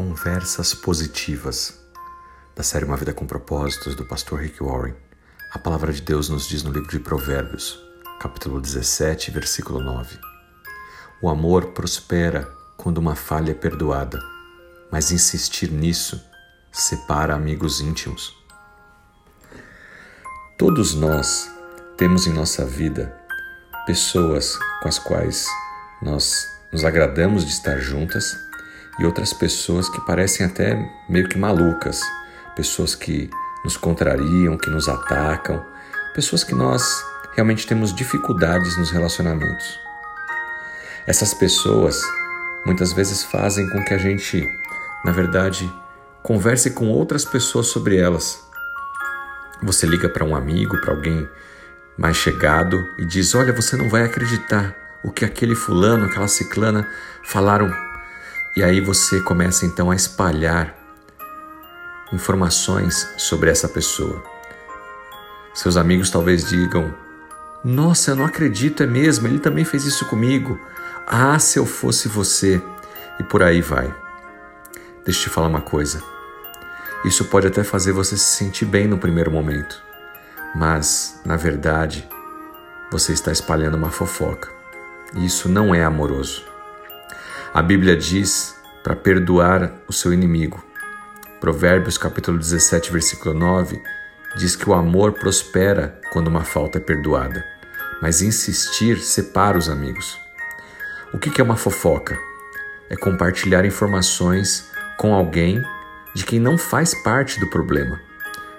[0.00, 1.78] Conversas Positivas,
[2.56, 4.94] da série Uma Vida com Propósitos, do pastor Rick Warren.
[5.52, 7.78] A palavra de Deus nos diz no livro de Provérbios,
[8.18, 10.18] capítulo 17, versículo 9:
[11.20, 14.18] O amor prospera quando uma falha é perdoada,
[14.90, 16.18] mas insistir nisso
[16.72, 18.34] separa amigos íntimos.
[20.56, 21.46] Todos nós
[21.98, 23.14] temos em nossa vida
[23.84, 25.46] pessoas com as quais
[26.00, 28.48] nós nos agradamos de estar juntas
[29.00, 30.76] e outras pessoas que parecem até
[31.08, 32.02] meio que malucas,
[32.54, 33.30] pessoas que
[33.64, 35.64] nos contrariam, que nos atacam,
[36.14, 36.82] pessoas que nós
[37.34, 39.80] realmente temos dificuldades nos relacionamentos.
[41.06, 41.98] Essas pessoas
[42.66, 44.46] muitas vezes fazem com que a gente,
[45.02, 45.72] na verdade,
[46.22, 48.46] converse com outras pessoas sobre elas.
[49.62, 51.26] Você liga para um amigo, para alguém
[51.96, 56.86] mais chegado e diz: Olha, você não vai acreditar o que aquele fulano, aquela ciclana
[57.24, 57.70] falaram
[58.56, 60.74] e aí você começa então a espalhar
[62.12, 64.22] informações sobre essa pessoa.
[65.54, 66.92] Seus amigos talvez digam:
[67.64, 70.58] Nossa, eu não acredito, é mesmo, ele também fez isso comigo.
[71.06, 72.60] Ah, se eu fosse você.
[73.18, 73.94] E por aí vai.
[75.04, 76.02] Deixa eu te falar uma coisa.
[77.04, 79.82] Isso pode até fazer você se sentir bem no primeiro momento,
[80.54, 82.06] mas, na verdade,
[82.90, 84.50] você está espalhando uma fofoca.
[85.14, 86.49] E isso não é amoroso.
[87.52, 90.64] A Bíblia diz para perdoar o seu inimigo.
[91.40, 93.82] Provérbios capítulo 17, versículo 9
[94.36, 97.44] diz que o amor prospera quando uma falta é perdoada,
[98.00, 100.16] mas insistir separa os amigos.
[101.12, 102.16] O que é uma fofoca?
[102.88, 105.60] É compartilhar informações com alguém
[106.14, 108.00] de quem não faz parte do problema.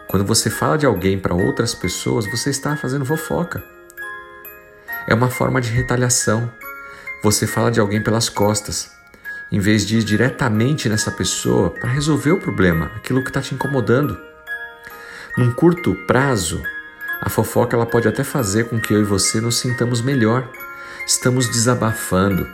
[0.09, 3.64] Quando você fala de alguém para outras pessoas, você está fazendo fofoca.
[5.08, 6.52] É uma forma de retaliação.
[7.23, 8.89] Você fala de alguém pelas costas,
[9.52, 13.53] em vez de ir diretamente nessa pessoa para resolver o problema, aquilo que está te
[13.53, 14.19] incomodando.
[15.38, 16.59] Num curto prazo,
[17.22, 20.49] a fofoca ela pode até fazer com que eu e você nos sintamos melhor.
[21.05, 22.48] Estamos desabafando,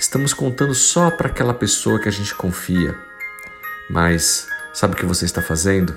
[0.00, 2.96] estamos contando só para aquela pessoa que a gente confia.
[3.88, 5.94] Mas sabe o que você está fazendo?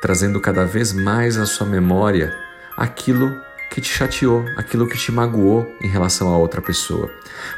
[0.00, 2.34] Trazendo cada vez mais à sua memória
[2.74, 3.38] aquilo
[3.70, 7.08] que te chateou, aquilo que te magoou em relação a outra pessoa.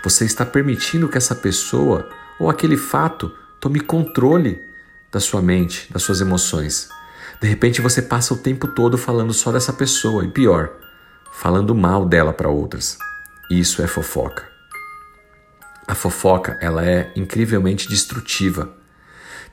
[0.04, 2.08] Você está permitindo que essa pessoa
[2.38, 4.62] ou aquele fato tome controle
[5.10, 6.88] da sua mente, das suas emoções.
[7.40, 10.70] De repente você passa o tempo todo falando só dessa pessoa e pior,
[11.32, 12.98] falando mal dela para outras.
[13.50, 14.50] Isso é fofoca.
[15.88, 18.72] A fofoca, ela é incrivelmente destrutiva.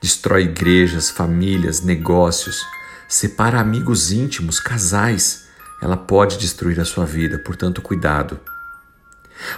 [0.02, 2.64] Destrói igrejas, famílias, negócios,
[3.08, 5.49] separa amigos íntimos, casais
[5.82, 8.40] ela pode destruir a sua vida, portanto, cuidado.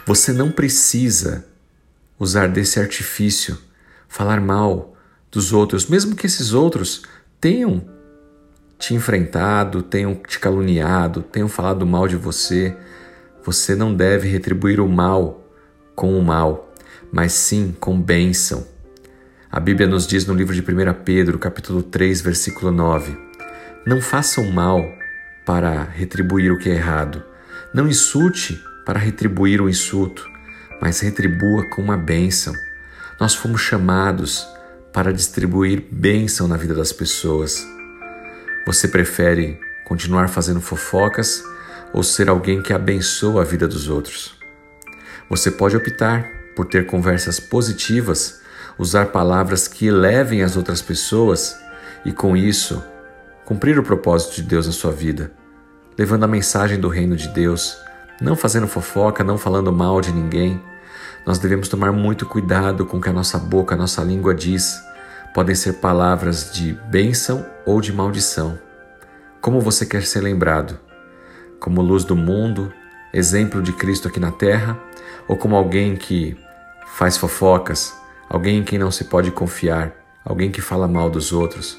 [0.06, 1.46] Você não precisa
[2.20, 3.58] usar desse artifício,
[4.08, 4.96] falar mal
[5.32, 7.04] dos outros, mesmo que esses outros
[7.40, 7.84] tenham
[8.78, 12.76] te enfrentado, tenham te caluniado, tenham falado mal de você.
[13.44, 15.48] Você não deve retribuir o mal
[15.96, 16.74] com o mal,
[17.12, 18.68] mas sim com bênção.
[19.52, 23.18] A Bíblia nos diz no livro de 1 Pedro, capítulo 3, versículo 9:
[23.86, 24.84] Não façam mal
[25.52, 27.22] para retribuir o que é errado.
[27.74, 30.26] Não insulte para retribuir o insulto,
[30.82, 32.54] mas retribua com uma bênção.
[33.20, 34.48] Nós fomos chamados
[34.94, 37.68] para distribuir bênção na vida das pessoas.
[38.66, 41.44] Você prefere continuar fazendo fofocas
[41.92, 44.40] ou ser alguém que abençoa a vida dos outros?
[45.30, 48.40] Você pode optar por ter conversas positivas,
[48.80, 51.60] usar palavras que elevem as outras pessoas
[52.06, 52.82] e, com isso,
[53.44, 55.41] cumprir o propósito de Deus na sua vida,
[56.02, 57.78] levando a mensagem do reino de Deus,
[58.20, 60.60] não fazendo fofoca, não falando mal de ninguém.
[61.28, 64.82] Nós devemos tomar muito cuidado com o que a nossa boca, a nossa língua diz.
[65.32, 68.58] Podem ser palavras de bênção ou de maldição.
[69.40, 70.80] Como você quer ser lembrado?
[71.60, 72.74] Como luz do mundo,
[73.14, 74.80] exemplo de Cristo aqui na terra,
[75.28, 76.36] ou como alguém que
[76.96, 77.94] faz fofocas,
[78.28, 79.94] alguém em quem não se pode confiar,
[80.26, 81.78] alguém que fala mal dos outros?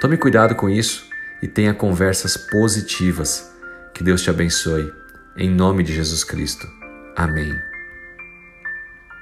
[0.00, 1.04] Tome cuidado com isso
[1.42, 3.55] e tenha conversas positivas.
[3.96, 4.92] Que Deus te abençoe.
[5.38, 6.68] Em nome de Jesus Cristo.
[7.16, 7.50] Amém.